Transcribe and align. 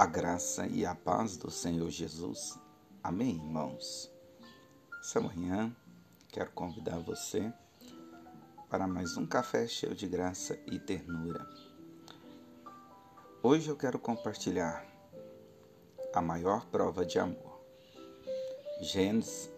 A 0.00 0.06
graça 0.06 0.66
e 0.66 0.86
a 0.86 0.94
paz 0.94 1.36
do 1.36 1.50
Senhor 1.50 1.90
Jesus. 1.90 2.58
Amém, 3.02 3.34
irmãos? 3.34 4.10
Essa 4.98 5.20
manhã 5.20 5.76
quero 6.32 6.50
convidar 6.52 6.98
você 7.00 7.52
para 8.70 8.86
mais 8.86 9.18
um 9.18 9.26
café 9.26 9.68
cheio 9.68 9.94
de 9.94 10.08
graça 10.08 10.58
e 10.66 10.78
ternura. 10.78 11.46
Hoje 13.42 13.68
eu 13.68 13.76
quero 13.76 13.98
compartilhar 13.98 14.86
a 16.14 16.22
maior 16.22 16.64
prova 16.70 17.04
de 17.04 17.18
amor. 17.18 17.60
Gênesis, 18.80 19.50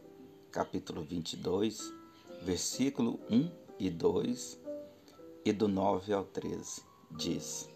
capítulo 0.51 1.05
22, 1.05 1.95
versículo 2.43 3.21
1 3.31 3.49
e 3.79 3.89
2 3.89 4.59
e 5.45 5.53
do 5.53 5.69
9 5.69 6.13
ao 6.13 6.25
13, 6.25 6.83
diz: 7.13 7.72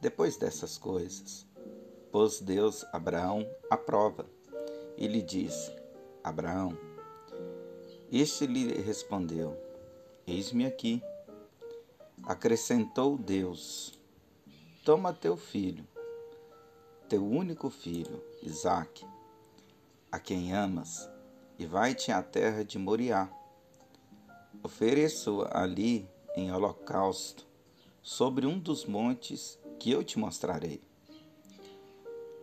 depois 0.00 0.36
dessas 0.36 0.78
coisas, 0.78 1.46
pôs 2.12 2.40
Deus 2.40 2.84
Abraão 2.92 3.48
à 3.68 3.76
prova 3.76 4.26
e 4.96 5.06
lhe 5.06 5.22
disse: 5.22 5.74
Abraão. 6.22 6.76
Este 8.10 8.46
lhe 8.46 8.80
respondeu: 8.80 9.56
Eis-me 10.26 10.66
aqui. 10.66 11.02
Acrescentou 12.22 13.18
Deus: 13.18 13.98
Toma 14.84 15.12
teu 15.12 15.36
filho, 15.36 15.86
teu 17.08 17.26
único 17.26 17.68
filho, 17.68 18.22
Isaque, 18.42 19.06
a 20.12 20.18
quem 20.18 20.52
amas, 20.52 21.08
e 21.58 21.66
vai-te 21.66 22.12
à 22.12 22.22
terra 22.22 22.64
de 22.64 22.78
Moriá. 22.78 23.28
Ofereço 24.62 25.46
ali 25.50 26.08
em 26.36 26.52
holocausto 26.52 27.46
sobre 28.02 28.46
um 28.46 28.58
dos 28.58 28.84
montes 28.84 29.58
que 29.78 29.90
eu 29.90 30.02
te 30.02 30.18
mostrarei. 30.18 30.80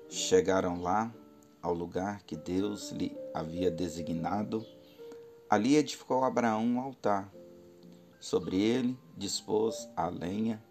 Chegaram 0.09 0.81
lá 0.81 1.13
ao 1.61 1.73
lugar 1.73 2.21
que 2.23 2.35
Deus 2.35 2.91
lhe 2.91 3.15
havia 3.33 3.69
designado. 3.69 4.65
Ali 5.49 5.75
edificou 5.75 6.23
Abraão 6.23 6.63
um 6.63 6.79
altar. 6.79 7.31
Sobre 8.19 8.59
ele 8.59 8.97
dispôs 9.17 9.89
a 9.95 10.07
lenha, 10.07 10.63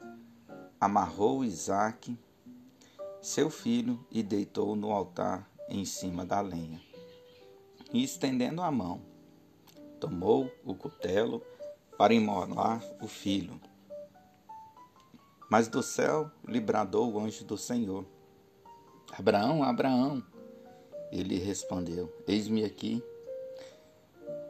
amarrou 0.81 1.45
Isaque, 1.45 2.19
seu 3.21 3.49
filho, 3.49 4.05
e 4.11 4.23
deitou 4.23 4.75
no 4.75 4.91
altar 4.91 5.49
em 5.69 5.85
cima 5.85 6.25
da 6.25 6.41
lenha. 6.41 6.81
E 7.93 8.03
estendendo 8.03 8.61
a 8.61 8.71
mão, 8.71 9.01
tomou 10.01 10.51
o 10.65 10.75
cutelo 10.75 11.43
para 11.97 12.13
imolar 12.13 12.83
o 13.01 13.07
filho. 13.07 13.61
Mas 15.55 15.69
do 15.69 15.85
céu 15.85 16.29
lhe 16.49 16.59
bradou 16.59 17.13
o 17.13 17.21
anjo 17.21 17.45
do 17.45 17.57
Senhor: 17.57 18.05
Abraão, 19.17 19.63
Abraão. 19.63 20.21
Ele 21.13 21.39
respondeu: 21.39 22.13
Eis-me 22.27 22.65
aqui. 22.65 23.01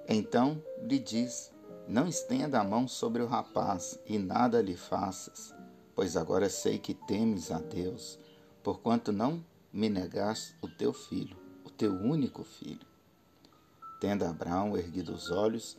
Então 0.09 0.63
lhe 0.81 0.99
diz: 0.99 1.53
Não 1.87 2.09
estenda 2.09 2.59
a 2.59 2.65
mão 2.65 2.89
sobre 2.89 3.21
o 3.21 3.27
rapaz 3.27 4.01
e 4.07 4.19
nada 4.19 4.63
lhe 4.63 4.75
faças, 4.75 5.55
pois 5.95 6.17
agora 6.17 6.49
sei 6.49 6.79
que 6.79 6.95
temes 6.95 7.51
a 7.51 7.59
Deus, 7.59 8.19
porquanto 8.63 9.13
não 9.13 9.45
me 9.71 9.91
negaste 9.91 10.57
o 10.63 10.69
teu 10.69 10.95
filho, 10.95 11.37
o 11.67 11.69
teu 11.69 11.93
único 11.93 12.45
filho. 12.45 12.87
Tendo 14.01 14.25
Abraão 14.25 14.75
erguido 14.75 15.13
os 15.13 15.31
olhos, 15.31 15.77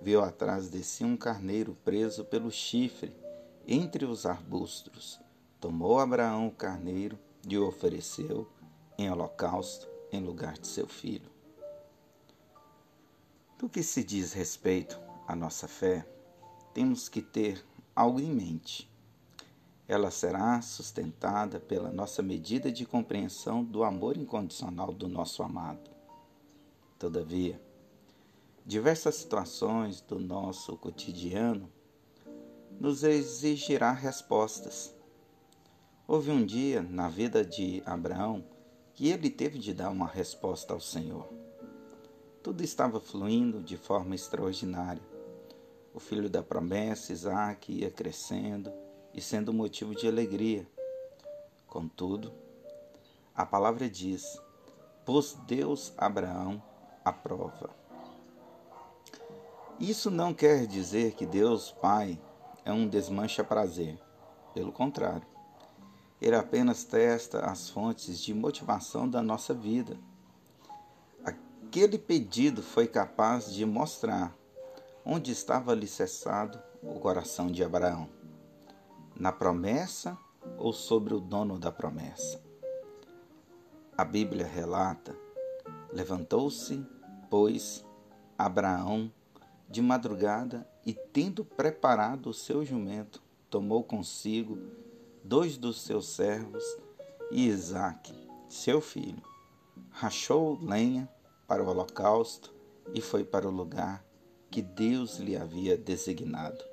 viu 0.00 0.22
atrás 0.22 0.70
de 0.70 0.84
si 0.84 1.02
um 1.02 1.16
carneiro 1.16 1.76
preso 1.84 2.24
pelo 2.24 2.52
chifre 2.52 3.12
entre 3.72 4.04
os 4.04 4.26
arbustos. 4.26 5.20
Tomou 5.60 6.00
Abraão 6.00 6.48
o 6.48 6.50
carneiro 6.50 7.16
e 7.48 7.56
o 7.56 7.68
ofereceu 7.68 8.50
em 8.98 9.08
holocausto 9.08 9.88
em 10.10 10.20
lugar 10.20 10.58
de 10.58 10.66
seu 10.66 10.88
filho. 10.88 11.30
Do 13.56 13.68
que 13.68 13.84
se 13.84 14.02
diz 14.02 14.32
respeito 14.32 14.98
à 15.28 15.36
nossa 15.36 15.68
fé, 15.68 16.04
temos 16.74 17.08
que 17.08 17.22
ter 17.22 17.64
algo 17.94 18.18
em 18.18 18.34
mente. 18.34 18.90
Ela 19.86 20.10
será 20.10 20.60
sustentada 20.62 21.60
pela 21.60 21.92
nossa 21.92 22.22
medida 22.22 22.72
de 22.72 22.84
compreensão 22.84 23.62
do 23.62 23.84
amor 23.84 24.16
incondicional 24.16 24.92
do 24.92 25.06
nosso 25.06 25.44
amado. 25.44 25.90
Todavia, 26.98 27.60
diversas 28.66 29.14
situações 29.14 30.00
do 30.00 30.18
nosso 30.18 30.76
cotidiano 30.76 31.70
nos 32.80 33.04
exigirá 33.04 33.92
respostas. 33.92 34.90
Houve 36.08 36.30
um 36.30 36.46
dia 36.46 36.80
na 36.80 37.10
vida 37.10 37.44
de 37.44 37.82
Abraão 37.84 38.42
que 38.94 39.08
ele 39.08 39.28
teve 39.28 39.58
de 39.58 39.74
dar 39.74 39.90
uma 39.90 40.06
resposta 40.06 40.72
ao 40.72 40.80
Senhor. 40.80 41.28
Tudo 42.42 42.64
estava 42.64 42.98
fluindo 42.98 43.62
de 43.62 43.76
forma 43.76 44.14
extraordinária. 44.14 45.02
O 45.92 46.00
filho 46.00 46.30
da 46.30 46.42
promessa, 46.42 47.12
Isaac, 47.12 47.70
ia 47.70 47.90
crescendo 47.90 48.72
e 49.12 49.20
sendo 49.20 49.52
motivo 49.52 49.94
de 49.94 50.08
alegria. 50.08 50.66
Contudo, 51.66 52.32
a 53.34 53.44
palavra 53.44 53.90
diz: 53.90 54.40
pôs 55.04 55.34
Deus 55.46 55.92
Abraão 55.98 56.62
à 57.04 57.12
prova. 57.12 57.68
Isso 59.78 60.10
não 60.10 60.32
quer 60.32 60.66
dizer 60.66 61.12
que 61.12 61.26
Deus 61.26 61.70
Pai 61.72 62.18
é 62.64 62.72
um 62.72 62.88
desmancha-prazer. 62.88 63.98
Pelo 64.54 64.72
contrário, 64.72 65.26
ele 66.20 66.36
apenas 66.36 66.84
testa 66.84 67.40
as 67.46 67.70
fontes 67.70 68.18
de 68.18 68.34
motivação 68.34 69.08
da 69.08 69.22
nossa 69.22 69.54
vida. 69.54 69.96
Aquele 71.24 71.98
pedido 71.98 72.62
foi 72.62 72.86
capaz 72.86 73.52
de 73.52 73.64
mostrar 73.64 74.34
onde 75.04 75.30
estava 75.32 75.72
alicerçado 75.72 76.60
o 76.82 76.98
coração 76.98 77.46
de 77.46 77.64
Abraão: 77.64 78.08
na 79.14 79.32
promessa 79.32 80.18
ou 80.58 80.72
sobre 80.72 81.14
o 81.14 81.20
dono 81.20 81.58
da 81.58 81.72
promessa. 81.72 82.40
A 83.96 84.04
Bíblia 84.04 84.46
relata: 84.46 85.16
levantou-se, 85.92 86.84
pois, 87.30 87.84
Abraão 88.36 89.12
de 89.70 89.80
madrugada 89.80 90.68
e, 90.84 90.92
tendo 90.92 91.44
preparado 91.44 92.30
o 92.30 92.34
seu 92.34 92.64
jumento, 92.64 93.22
tomou 93.48 93.84
consigo 93.84 94.58
dois 95.22 95.56
dos 95.56 95.80
seus 95.82 96.08
servos 96.08 96.64
e 97.30 97.46
Isaque, 97.46 98.12
seu 98.48 98.80
filho. 98.80 99.22
Rachou 99.90 100.58
lenha 100.60 101.08
para 101.46 101.62
o 101.62 101.68
holocausto 101.68 102.52
e 102.92 103.00
foi 103.00 103.24
para 103.24 103.46
o 103.46 103.50
lugar 103.50 104.04
que 104.50 104.60
Deus 104.60 105.18
lhe 105.18 105.36
havia 105.36 105.76
designado. 105.76 106.64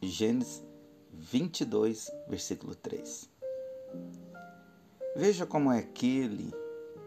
Gênesis 0.00 0.64
22, 1.12 2.10
versículo 2.28 2.74
3. 2.74 3.28
Veja 5.16 5.44
como 5.44 5.70
é 5.70 5.80
aquele 5.80 6.52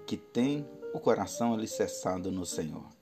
que 0.06 0.17
tem 0.17 0.67
o 0.94 1.00
coração 1.00 1.53
alicerçado 1.53 2.31
no 2.31 2.46
Senhor. 2.46 2.94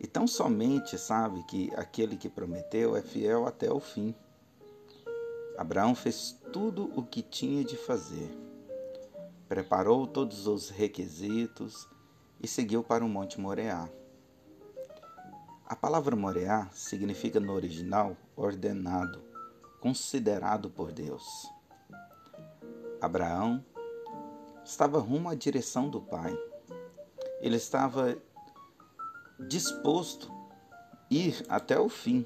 E 0.00 0.06
tão 0.06 0.26
somente 0.26 0.96
sabe 0.96 1.42
que 1.44 1.72
aquele 1.74 2.16
que 2.16 2.28
prometeu 2.28 2.96
é 2.96 3.02
fiel 3.02 3.46
até 3.46 3.72
o 3.72 3.80
fim. 3.80 4.14
Abraão 5.56 5.94
fez 5.94 6.38
tudo 6.52 6.92
o 6.94 7.02
que 7.02 7.20
tinha 7.20 7.64
de 7.64 7.76
fazer. 7.76 8.30
Preparou 9.48 10.06
todos 10.06 10.46
os 10.46 10.70
requisitos 10.70 11.88
e 12.40 12.46
seguiu 12.46 12.84
para 12.84 13.04
o 13.04 13.08
Monte 13.08 13.40
Moreá. 13.40 13.88
A 15.66 15.74
palavra 15.74 16.14
Moreá 16.14 16.68
significa 16.72 17.40
no 17.40 17.52
original 17.52 18.16
ordenado, 18.36 19.20
considerado 19.80 20.70
por 20.70 20.92
Deus. 20.92 21.50
Abraão 23.00 23.64
estava 24.64 24.98
rumo 24.98 25.28
à 25.28 25.34
direção 25.34 25.88
do 25.88 26.00
Pai. 26.00 26.36
Ele 27.40 27.56
estava 27.56 28.16
disposto 29.38 30.30
a 30.30 31.14
ir 31.14 31.44
até 31.48 31.78
o 31.78 31.88
fim. 31.88 32.24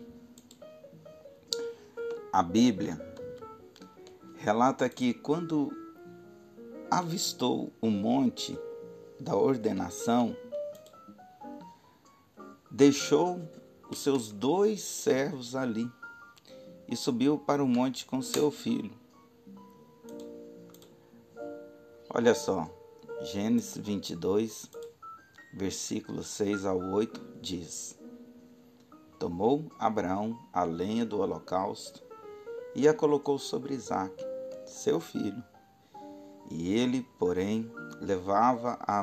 A 2.32 2.42
Bíblia 2.42 3.00
relata 4.36 4.88
que 4.88 5.12
quando 5.12 5.70
avistou 6.90 7.72
o 7.80 7.90
monte 7.90 8.58
da 9.20 9.36
ordenação, 9.36 10.36
deixou 12.70 13.40
os 13.90 13.98
seus 13.98 14.32
dois 14.32 14.80
servos 14.80 15.54
ali 15.54 15.90
e 16.88 16.96
subiu 16.96 17.38
para 17.38 17.62
o 17.62 17.68
monte 17.68 18.04
com 18.04 18.20
seu 18.20 18.50
filho. 18.50 18.90
Olha 22.10 22.34
só, 22.34 22.68
Gênesis 23.22 23.76
22, 23.76 24.70
versículos 25.52 26.26
6 26.28 26.64
ao 26.64 26.78
8 26.78 27.38
diz: 27.40 27.98
Tomou 29.18 29.70
Abraão 29.78 30.38
a 30.52 30.64
lenha 30.64 31.04
do 31.04 31.20
holocausto 31.20 32.02
e 32.74 32.88
a 32.88 32.94
colocou 32.94 33.38
sobre 33.38 33.74
Isaque, 33.74 34.24
seu 34.64 34.98
filho. 34.98 35.42
E 36.50 36.74
ele, 36.74 37.06
porém, 37.18 37.70
levava 38.00 38.78
a, 38.80 39.00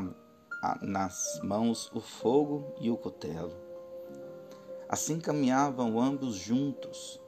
a, 0.62 0.86
nas 0.86 1.40
mãos 1.44 1.90
o 1.94 2.02
fogo 2.02 2.74
e 2.80 2.90
o 2.90 2.98
cutelo. 2.98 3.54
Assim 4.90 5.20
caminhavam 5.20 6.00
ambos 6.00 6.36
juntos. 6.36 7.20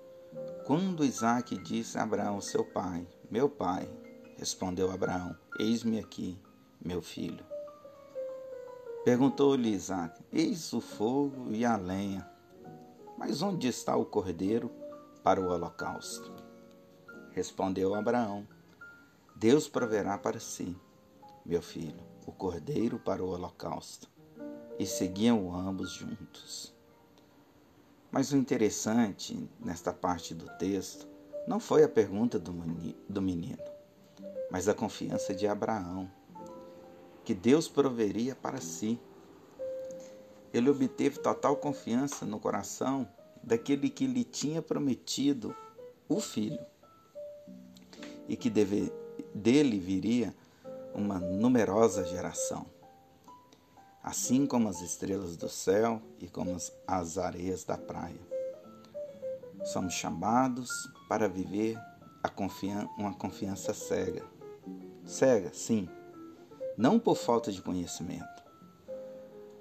Quando 0.66 1.06
Isaac 1.06 1.58
disse 1.58 1.98
a 1.98 2.04
Abraão, 2.04 2.42
seu 2.42 2.64
pai, 2.64 3.08
meu 3.30 3.50
pai, 3.50 3.88
respondeu 4.38 4.92
Abraão, 4.92 5.36
eis-me 5.60 6.00
aqui, 6.00 6.38
meu 6.84 7.02
filho. 7.02 7.51
Perguntou-lhe 9.04 9.70
Isaac, 9.70 10.24
eis 10.32 10.72
o 10.74 10.80
fogo 10.80 11.52
e 11.52 11.66
a 11.66 11.76
lenha, 11.76 12.30
mas 13.18 13.42
onde 13.42 13.68
está 13.68 13.96
o 13.96 14.06
cordeiro 14.06 14.72
para 15.24 15.42
o 15.42 15.48
holocausto? 15.48 16.32
Respondeu 17.32 17.96
Abraão: 17.96 18.48
Deus 19.36 19.68
proverá 19.68 20.20
para 20.20 20.40
si, 20.40 20.78
meu 21.44 21.64
filho, 21.64 22.00
o 22.28 22.32
cordeiro 22.32 23.00
para 23.00 23.24
o 23.24 23.30
holocausto. 23.30 24.08
E 24.78 24.86
seguiam 24.86 25.52
ambos 25.56 25.92
juntos. 25.92 26.72
Mas 28.12 28.32
o 28.32 28.38
interessante 28.38 29.50
nesta 29.60 29.92
parte 29.92 30.36
do 30.36 30.46
texto 30.58 31.08
não 31.48 31.60
foi 31.60 31.84
a 31.84 31.90
pergunta 31.90 32.38
do 32.38 33.22
menino, 33.22 33.64
mas 34.52 34.68
a 34.68 34.76
confiança 34.76 35.34
de 35.34 35.48
Abraão, 35.48 36.08
que 37.32 37.36
Deus 37.36 37.70
proveria 37.70 38.36
para 38.36 38.60
si 38.60 39.00
ele 40.54 40.70
obteve 40.70 41.18
total 41.18 41.56
confiança 41.56 42.26
no 42.26 42.38
coração 42.38 43.08
daquele 43.42 43.90
que 43.90 44.06
lhe 44.06 44.26
tinha 44.26 44.62
prometido 44.62 45.56
o 46.10 46.20
filho 46.20 46.60
e 48.28 48.36
que 48.36 48.50
deve, 48.50 48.92
dele 49.34 49.80
viria 49.80 50.36
uma 50.94 51.20
numerosa 51.20 52.04
geração, 52.04 52.66
assim 54.04 54.46
como 54.46 54.68
as 54.68 54.82
estrelas 54.82 55.38
do 55.38 55.48
céu 55.48 56.02
e 56.20 56.28
como 56.28 56.58
as 56.86 57.18
areias 57.18 57.64
da 57.64 57.78
praia. 57.78 58.20
Somos 59.64 59.94
chamados 59.94 60.70
para 61.08 61.30
viver 61.30 61.80
confian 62.36 62.90
uma 62.98 63.14
confiança 63.14 63.74
cega. 63.74 64.26
Cega, 65.06 65.54
sim, 65.54 65.88
não 66.82 66.98
por 66.98 67.16
falta 67.16 67.52
de 67.52 67.62
conhecimento, 67.62 68.44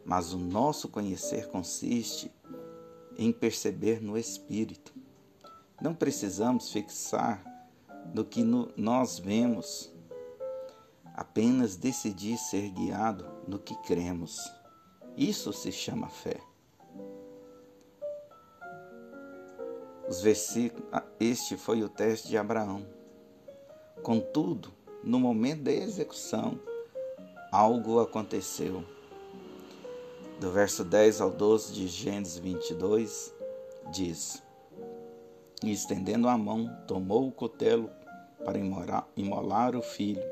mas 0.07 0.33
o 0.33 0.39
nosso 0.39 0.89
conhecer 0.89 1.49
consiste 1.49 2.33
em 3.19 3.31
perceber 3.31 4.01
no 4.01 4.17
Espírito. 4.17 4.95
Não 5.83 5.95
precisamos 5.95 6.73
fixar 6.73 7.45
no 8.15 8.25
que 8.25 8.43
no, 8.43 8.73
nós 8.75 9.19
vemos, 9.19 9.93
apenas 11.15 11.77
decidir 11.77 12.39
ser 12.39 12.71
guiado 12.71 13.27
no 13.47 13.59
que 13.59 13.77
cremos. 13.83 14.39
Isso 15.15 15.53
se 15.53 15.71
chama 15.71 16.09
fé. 16.09 16.41
Os 20.09 20.25
ah, 20.91 21.05
este 21.21 21.59
foi 21.59 21.83
o 21.83 21.89
teste 21.91 22.29
de 22.29 22.39
Abraão. 22.39 22.83
Contudo, 24.03 24.73
no 25.05 25.21
momento 25.21 25.65
da 25.65 25.73
execução, 25.73 26.59
algo 27.51 28.01
aconteceu 28.01 28.85
do 30.39 30.51
verso 30.51 30.85
10 30.85 31.21
ao 31.21 31.31
12 31.31 31.73
de 31.73 31.89
Gênesis 31.89 32.39
22, 32.39 33.35
diz: 33.93 34.43
E 35.63 35.73
estendendo 35.73 36.29
a 36.29 36.39
mão, 36.39 36.71
tomou 36.87 37.29
o 37.29 37.33
cutelo 37.33 37.91
para 38.45 38.59
imolar, 38.59 39.07
imolar 39.17 39.77
o 39.77 39.83
filho. 39.83 40.23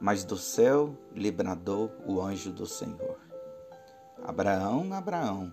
Mas 0.00 0.24
do 0.24 0.36
céu 0.36 0.96
lhe 1.14 1.30
bradou 1.30 1.90
o 2.06 2.20
anjo 2.20 2.52
do 2.52 2.66
Senhor. 2.66 3.18
Abraão, 4.22 4.92
Abraão, 4.92 5.52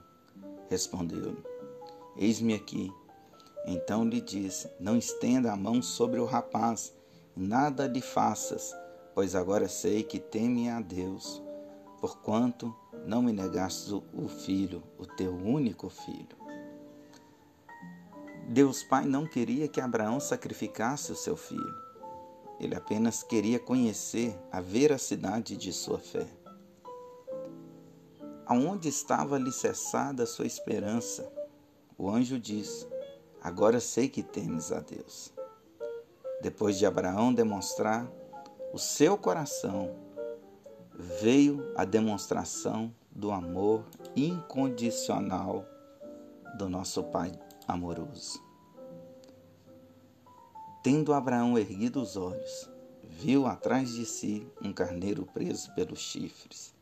respondeu-lhe: 0.70 1.44
Eis-me 2.18 2.54
aqui. 2.54 2.92
Então 3.66 4.06
lhe 4.06 4.22
disse: 4.22 4.70
Não 4.80 4.98
estenda 4.98 5.52
a 5.52 5.56
mão 5.56 5.82
sobre 5.82 6.20
o 6.20 6.26
rapaz, 6.26 6.94
nada 7.36 7.88
lhe 7.88 8.02
faças, 8.02 8.76
pois 9.20 9.36
agora 9.36 9.68
sei 9.68 10.02
que 10.02 10.18
teme 10.18 10.70
a 10.70 10.80
Deus 10.80 11.44
porquanto 12.00 12.74
não 13.06 13.22
me 13.22 13.34
negaste 13.34 13.94
o 13.94 14.30
filho, 14.30 14.82
o 14.98 15.06
teu 15.06 15.36
único 15.36 15.90
filho. 15.90 16.38
Deus 18.48 18.82
Pai 18.82 19.04
não 19.04 19.28
queria 19.28 19.68
que 19.68 19.82
Abraão 19.82 20.22
sacrificasse 20.22 21.12
o 21.12 21.18
seu 21.18 21.36
filho. 21.36 21.76
Ele 22.62 22.74
apenas 22.74 23.22
queria 23.22 23.60
conhecer 23.60 24.40
a 24.50 24.62
veracidade 24.62 25.58
de 25.58 25.74
sua 25.74 26.00
fé. 26.00 26.26
Aonde 28.46 28.88
estava 28.88 29.36
alicerçada 29.36 30.26
sua 30.26 30.46
esperança? 30.46 31.30
O 31.98 32.10
anjo 32.10 32.40
disse: 32.40 32.88
Agora 33.42 33.82
sei 33.82 34.08
que 34.08 34.24
temes 34.24 34.72
a 34.72 34.80
Deus. 34.80 35.34
Depois 36.42 36.78
de 36.78 36.86
Abraão 36.86 37.34
demonstrar 37.34 38.10
o 38.72 38.78
seu 38.78 39.18
coração 39.18 39.96
veio 40.94 41.74
a 41.76 41.86
demonstração 41.86 42.94
do 43.10 43.32
amor 43.32 43.86
incondicional 44.16 45.66
do 46.58 46.70
nosso 46.70 47.04
Pai 47.04 47.32
amoroso. 47.68 48.44
Tendo 50.84 51.14
Abraão 51.14 51.58
erguido 51.58 52.02
os 52.02 52.16
olhos, 52.16 52.70
viu 53.04 53.48
atrás 53.48 53.92
de 53.92 54.06
si 54.06 54.48
um 54.62 54.72
carneiro 54.72 55.26
preso 55.26 55.74
pelos 55.74 56.00
chifres, 56.00 56.74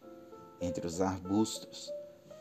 entre 0.60 0.86
os 0.86 1.02
arbustos. 1.02 1.92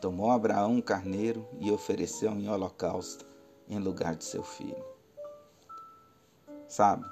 Tomou 0.01 0.29
Abraão 0.29 0.73
um 0.73 0.81
carneiro 0.81 1.47
e 1.59 1.71
ofereceu 1.71 2.31
em 2.31 2.49
holocausto 2.49 3.25
em 3.67 3.79
lugar 3.79 4.15
de 4.15 4.23
seu 4.23 4.43
filho. 4.43 4.85
Sabe, 6.67 7.05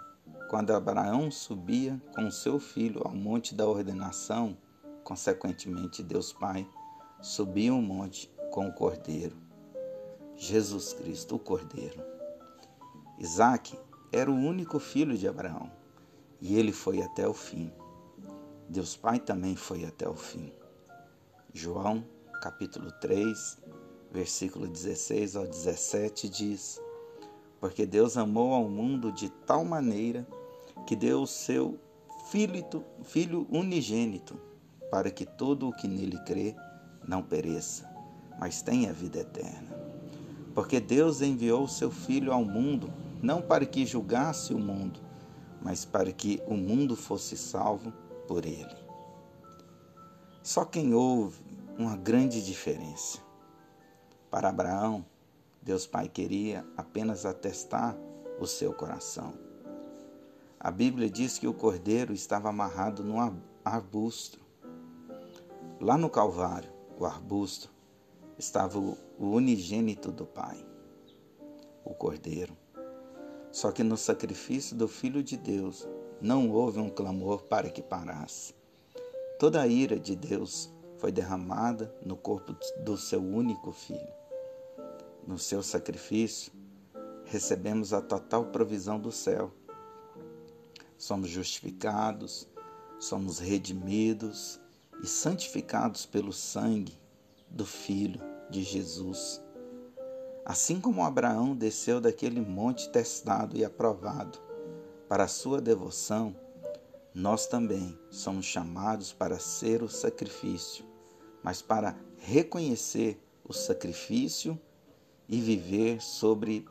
quando 0.49 0.71
Abraão 0.71 1.31
subia 1.31 1.99
com 2.13 2.29
seu 2.29 2.59
filho 2.59 3.01
ao 3.03 3.15
monte 3.15 3.55
da 3.55 3.67
ordenação, 3.67 4.57
consequentemente 5.03 6.03
Deus 6.03 6.31
Pai 6.31 6.67
subia 7.21 7.73
o 7.73 7.77
um 7.77 7.81
monte 7.81 8.31
com 8.51 8.67
o 8.67 8.73
cordeiro, 8.73 9.35
Jesus 10.35 10.93
Cristo, 10.93 11.35
o 11.35 11.39
cordeiro. 11.39 12.03
Isaac 13.17 13.77
era 14.11 14.29
o 14.29 14.35
único 14.35 14.79
filho 14.79 15.17
de 15.17 15.27
Abraão 15.27 15.71
e 16.39 16.57
ele 16.57 16.71
foi 16.71 17.01
até 17.01 17.27
o 17.27 17.33
fim. 17.33 17.71
Deus 18.69 18.95
Pai 18.95 19.19
também 19.19 19.55
foi 19.55 19.85
até 19.85 20.07
o 20.07 20.15
fim. 20.15 20.51
João, 21.53 22.05
capítulo 22.41 22.91
3, 22.91 23.57
versículo 24.11 24.67
16 24.67 25.35
ao 25.35 25.47
17 25.47 26.29
diz: 26.29 26.81
porque 27.59 27.85
Deus 27.85 28.17
amou 28.17 28.53
ao 28.53 28.69
mundo 28.69 29.11
de 29.11 29.29
tal 29.29 29.63
maneira 29.65 30.27
que 30.85 30.95
deu 30.95 31.21
o 31.21 31.27
seu 31.27 31.79
filho, 32.29 32.63
filho 33.03 33.47
unigênito, 33.49 34.39
para 34.91 35.09
que 35.09 35.25
todo 35.25 35.67
o 35.67 35.75
que 35.75 35.87
nele 35.87 36.17
crê 36.25 36.55
não 37.07 37.21
pereça, 37.21 37.89
mas 38.39 38.61
tenha 38.61 38.93
vida 38.93 39.19
eterna. 39.19 39.75
Porque 40.53 40.79
Deus 40.79 41.21
enviou 41.21 41.63
o 41.63 41.69
seu 41.69 41.91
Filho 41.91 42.31
ao 42.31 42.45
mundo, 42.45 42.91
não 43.21 43.41
para 43.41 43.65
que 43.65 43.85
julgasse 43.85 44.53
o 44.53 44.59
mundo, 44.59 45.01
mas 45.61 45.83
para 45.83 46.11
que 46.11 46.41
o 46.47 46.55
mundo 46.55 46.95
fosse 46.95 47.35
salvo 47.35 47.91
por 48.25 48.45
ele. 48.45 48.75
Só 50.41 50.63
quem 50.63 50.93
houve 50.93 51.41
uma 51.77 51.97
grande 51.97 52.43
diferença. 52.43 53.19
Para 54.31 54.49
Abraão, 54.49 55.05
Deus 55.65 55.87
Pai 55.87 56.07
queria 56.07 56.63
apenas 56.77 57.25
atestar 57.25 57.97
o 58.39 58.45
seu 58.45 58.71
coração. 58.71 59.33
A 60.59 60.69
Bíblia 60.69 61.09
diz 61.09 61.39
que 61.39 61.47
o 61.47 61.53
cordeiro 61.55 62.13
estava 62.13 62.49
amarrado 62.49 63.03
num 63.03 63.17
arbusto. 63.63 64.39
Lá 65.81 65.97
no 65.97 66.07
Calvário, 66.07 66.71
o 66.99 67.03
arbusto, 67.03 67.73
estava 68.37 68.77
o 68.77 68.95
unigênito 69.17 70.11
do 70.11 70.23
Pai, 70.23 70.63
o 71.83 71.95
cordeiro. 71.95 72.55
Só 73.51 73.71
que 73.71 73.81
no 73.81 73.97
sacrifício 73.97 74.75
do 74.75 74.87
Filho 74.87 75.23
de 75.23 75.35
Deus 75.35 75.87
não 76.21 76.51
houve 76.51 76.77
um 76.77 76.91
clamor 76.91 77.41
para 77.45 77.71
que 77.71 77.81
parasse. 77.81 78.53
Toda 79.39 79.63
a 79.63 79.67
ira 79.67 79.99
de 79.99 80.15
Deus 80.15 80.71
foi 80.99 81.11
derramada 81.11 81.91
no 82.05 82.15
corpo 82.15 82.55
do 82.83 82.95
seu 82.95 83.19
único 83.19 83.71
filho 83.71 84.24
no 85.27 85.37
seu 85.37 85.63
sacrifício, 85.63 86.51
recebemos 87.25 87.93
a 87.93 88.01
total 88.01 88.45
provisão 88.45 88.99
do 88.99 89.11
céu. 89.11 89.51
Somos 90.97 91.29
justificados, 91.29 92.47
somos 92.99 93.39
redimidos 93.39 94.59
e 95.03 95.07
santificados 95.07 96.05
pelo 96.05 96.31
sangue 96.31 96.97
do 97.49 97.65
Filho 97.65 98.21
de 98.49 98.63
Jesus. 98.63 99.41
Assim 100.45 100.79
como 100.79 101.03
Abraão 101.03 101.55
desceu 101.55 101.99
daquele 101.99 102.39
monte 102.39 102.89
testado 102.89 103.57
e 103.57 103.65
aprovado, 103.65 104.39
para 105.09 105.23
a 105.23 105.27
sua 105.27 105.59
devoção, 105.59 106.35
nós 107.13 107.47
também 107.47 107.97
somos 108.09 108.45
chamados 108.45 109.13
para 109.13 109.39
ser 109.39 109.81
o 109.81 109.89
sacrifício, 109.89 110.85
mas 111.41 111.61
para 111.61 111.95
reconhecer 112.17 113.19
o 113.43 113.53
sacrifício 113.53 114.59
e 115.27 115.39
viver 115.39 116.01
sobre, 116.01 116.67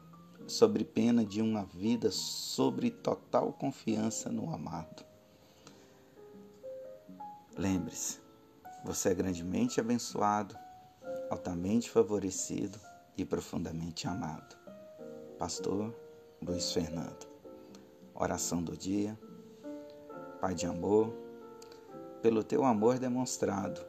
sobre 0.46 0.84
pena 0.84 1.24
de 1.24 1.42
uma 1.42 1.64
vida 1.64 2.10
sobre 2.10 2.90
total 2.90 3.52
confiança 3.52 4.30
no 4.30 4.52
amado. 4.52 5.04
Lembre-se, 7.56 8.20
você 8.84 9.10
é 9.10 9.14
grandemente 9.14 9.80
abençoado, 9.80 10.56
altamente 11.30 11.90
favorecido 11.90 12.78
e 13.16 13.24
profundamente 13.24 14.06
amado. 14.06 14.56
Pastor 15.38 15.94
Luiz 16.42 16.72
Fernando. 16.72 17.26
Oração 18.14 18.62
do 18.62 18.76
dia. 18.76 19.18
Pai 20.40 20.54
de 20.54 20.66
amor, 20.66 21.12
pelo 22.20 22.44
teu 22.44 22.64
amor 22.64 22.98
demonstrado 22.98 23.80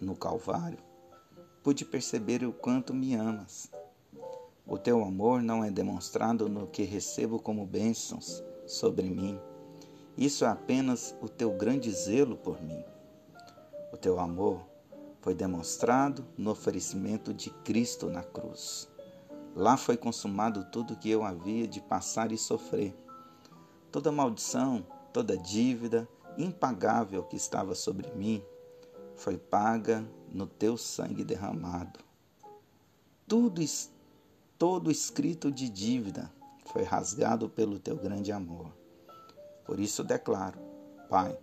no 0.00 0.16
Calvário, 0.16 0.78
pude 1.62 1.84
perceber 1.84 2.44
o 2.44 2.52
quanto 2.52 2.94
me 2.94 3.14
amas. 3.14 3.70
O 4.66 4.78
teu 4.78 5.04
amor 5.04 5.42
não 5.42 5.62
é 5.62 5.70
demonstrado 5.70 6.48
no 6.48 6.66
que 6.66 6.84
recebo 6.84 7.38
como 7.38 7.66
bênçãos 7.66 8.42
sobre 8.66 9.10
mim. 9.10 9.38
Isso 10.16 10.44
é 10.46 10.48
apenas 10.48 11.14
o 11.20 11.28
teu 11.28 11.52
grande 11.52 11.90
zelo 11.90 12.34
por 12.36 12.62
mim. 12.62 12.82
O 13.92 13.96
teu 13.98 14.18
amor 14.18 14.64
foi 15.20 15.34
demonstrado 15.34 16.24
no 16.38 16.50
oferecimento 16.50 17.34
de 17.34 17.50
Cristo 17.50 18.08
na 18.08 18.22
cruz. 18.22 18.88
Lá 19.54 19.76
foi 19.76 19.98
consumado 19.98 20.64
tudo 20.72 20.96
que 20.96 21.10
eu 21.10 21.22
havia 21.24 21.68
de 21.68 21.82
passar 21.82 22.32
e 22.32 22.38
sofrer. 22.38 22.96
Toda 23.92 24.10
maldição, 24.10 24.86
toda 25.12 25.36
dívida 25.36 26.08
impagável 26.38 27.22
que 27.22 27.36
estava 27.36 27.74
sobre 27.74 28.10
mim 28.12 28.42
foi 29.14 29.36
paga 29.36 30.04
no 30.32 30.46
teu 30.46 30.76
sangue 30.76 31.22
derramado. 31.22 32.00
Tudo, 33.28 33.60
todo 34.58 34.90
escrito 34.90 35.50
de 35.50 35.68
dívida 35.68 36.30
foi 36.66 36.82
rasgado 36.82 37.48
pelo 37.48 37.78
teu 37.78 37.96
grande 37.96 38.32
amor. 38.32 38.72
Por 39.64 39.80
isso 39.80 40.04
declaro, 40.04 40.58
Pai, 41.08 41.36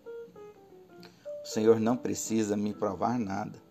o 1.43 1.47
Senhor 1.47 1.79
não 1.79 1.97
precisa 1.97 2.55
me 2.55 2.73
provar 2.73 3.19
nada, 3.19 3.61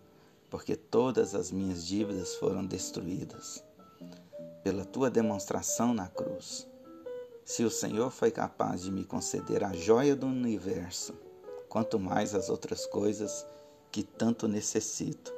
porque 0.49 0.76
todas 0.76 1.35
as 1.35 1.50
minhas 1.50 1.87
dívidas 1.87 2.35
foram 2.35 2.64
destruídas 2.64 3.64
pela 4.62 4.85
tua 4.85 5.11
demonstração 5.11 5.94
na 5.94 6.06
cruz. 6.06 6.68
Se 7.44 7.64
o 7.64 7.70
Senhor 7.70 8.11
foi 8.11 8.30
capaz 8.30 8.82
de 8.82 8.92
me 8.92 9.04
conceder 9.04 9.64
a 9.64 9.73
joia 9.73 10.14
do 10.14 10.26
universo, 10.26 11.14
quanto 11.68 11.99
mais 11.99 12.35
as 12.35 12.50
outras 12.50 12.85
coisas 12.87 13.47
que 13.90 14.02
tanto 14.02 14.47
necessito. 14.47 15.32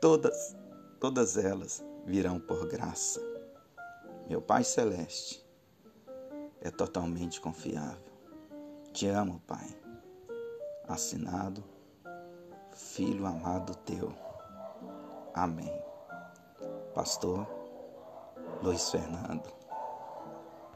Todas, 0.00 0.54
todas 1.00 1.36
elas 1.36 1.82
virão 2.04 2.38
por 2.40 2.66
graça. 2.66 3.20
Meu 4.28 4.40
Pai 4.40 4.64
Celeste 4.64 5.44
é 6.60 6.70
totalmente 6.70 7.40
confiável. 7.40 8.10
Te 8.92 9.06
amo, 9.06 9.40
Pai. 9.46 9.66
Assinado, 10.88 11.62
Filho 12.72 13.26
amado 13.26 13.74
teu. 13.76 14.12
Amém. 15.34 15.72
Pastor 16.94 17.46
Luiz 18.62 18.90
Fernando. 18.90 19.59